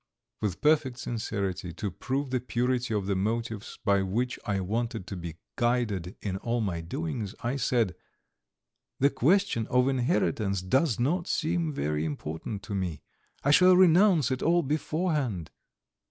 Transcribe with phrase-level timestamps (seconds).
[0.41, 5.15] With perfect sincerity to prove the purity of the motives by which I wanted to
[5.15, 7.93] be guided in all my doings, I said:
[8.99, 13.03] "The question of inheritance does not seem very important to me.
[13.43, 15.51] I shall renounce it all beforehand."